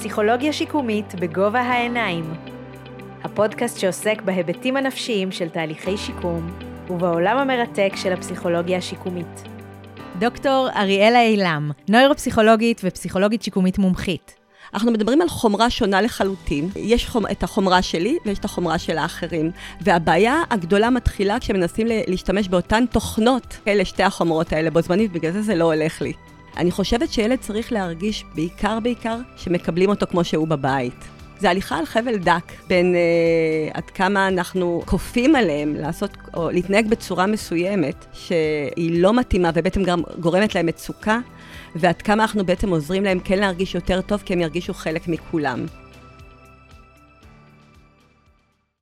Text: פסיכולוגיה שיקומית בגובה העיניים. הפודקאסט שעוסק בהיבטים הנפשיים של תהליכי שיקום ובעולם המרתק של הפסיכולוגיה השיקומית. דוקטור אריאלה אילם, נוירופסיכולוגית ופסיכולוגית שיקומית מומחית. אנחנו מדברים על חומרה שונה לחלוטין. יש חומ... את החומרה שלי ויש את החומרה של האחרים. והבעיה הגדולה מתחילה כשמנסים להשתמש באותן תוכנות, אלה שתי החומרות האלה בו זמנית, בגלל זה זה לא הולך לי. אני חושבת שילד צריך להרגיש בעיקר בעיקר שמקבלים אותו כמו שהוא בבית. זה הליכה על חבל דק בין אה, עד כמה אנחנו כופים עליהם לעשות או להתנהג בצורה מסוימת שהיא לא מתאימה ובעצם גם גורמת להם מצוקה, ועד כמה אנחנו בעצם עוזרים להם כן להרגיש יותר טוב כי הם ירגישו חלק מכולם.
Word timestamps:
פסיכולוגיה 0.00 0.52
שיקומית 0.52 1.14
בגובה 1.14 1.60
העיניים. 1.60 2.34
הפודקאסט 3.24 3.78
שעוסק 3.78 4.22
בהיבטים 4.22 4.76
הנפשיים 4.76 5.32
של 5.32 5.48
תהליכי 5.48 5.96
שיקום 5.96 6.50
ובעולם 6.90 7.38
המרתק 7.38 7.92
של 7.96 8.12
הפסיכולוגיה 8.12 8.78
השיקומית. 8.78 9.42
דוקטור 10.18 10.68
אריאלה 10.76 11.22
אילם, 11.22 11.70
נוירופסיכולוגית 11.88 12.80
ופסיכולוגית 12.84 13.42
שיקומית 13.42 13.78
מומחית. 13.78 14.34
אנחנו 14.74 14.92
מדברים 14.92 15.20
על 15.20 15.28
חומרה 15.28 15.70
שונה 15.70 16.02
לחלוטין. 16.02 16.68
יש 16.76 17.08
חומ... 17.08 17.26
את 17.26 17.42
החומרה 17.42 17.82
שלי 17.82 18.16
ויש 18.26 18.38
את 18.38 18.44
החומרה 18.44 18.78
של 18.78 18.98
האחרים. 18.98 19.50
והבעיה 19.80 20.42
הגדולה 20.50 20.90
מתחילה 20.90 21.40
כשמנסים 21.40 21.86
להשתמש 22.06 22.48
באותן 22.48 22.84
תוכנות, 22.86 23.56
אלה 23.68 23.84
שתי 23.84 24.02
החומרות 24.02 24.52
האלה 24.52 24.70
בו 24.70 24.82
זמנית, 24.82 25.12
בגלל 25.12 25.32
זה 25.32 25.42
זה 25.42 25.54
לא 25.54 25.64
הולך 25.64 26.02
לי. 26.02 26.12
אני 26.56 26.70
חושבת 26.70 27.12
שילד 27.12 27.38
צריך 27.38 27.72
להרגיש 27.72 28.24
בעיקר 28.34 28.80
בעיקר 28.80 29.16
שמקבלים 29.36 29.90
אותו 29.90 30.06
כמו 30.10 30.24
שהוא 30.24 30.48
בבית. 30.48 31.04
זה 31.38 31.50
הליכה 31.50 31.78
על 31.78 31.86
חבל 31.86 32.16
דק 32.16 32.52
בין 32.68 32.94
אה, 32.94 33.00
עד 33.74 33.90
כמה 33.90 34.28
אנחנו 34.28 34.82
כופים 34.86 35.36
עליהם 35.36 35.74
לעשות 35.74 36.10
או 36.34 36.50
להתנהג 36.50 36.88
בצורה 36.88 37.26
מסוימת 37.26 38.06
שהיא 38.12 39.02
לא 39.02 39.14
מתאימה 39.14 39.50
ובעצם 39.54 39.82
גם 39.82 40.02
גורמת 40.18 40.54
להם 40.54 40.66
מצוקה, 40.66 41.18
ועד 41.74 42.02
כמה 42.02 42.22
אנחנו 42.22 42.44
בעצם 42.44 42.70
עוזרים 42.70 43.04
להם 43.04 43.20
כן 43.20 43.38
להרגיש 43.38 43.74
יותר 43.74 44.00
טוב 44.00 44.22
כי 44.24 44.32
הם 44.32 44.40
ירגישו 44.40 44.74
חלק 44.74 45.08
מכולם. 45.08 45.66